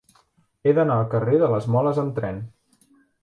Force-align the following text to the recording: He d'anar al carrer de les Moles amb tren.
He 0.63 0.71
d'anar 0.77 0.95
al 1.01 1.05
carrer 1.11 1.37
de 1.43 1.51
les 1.55 1.69
Moles 1.75 1.99
amb 2.05 2.17
tren. 2.21 2.43